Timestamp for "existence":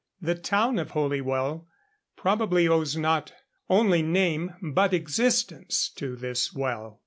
4.95-5.91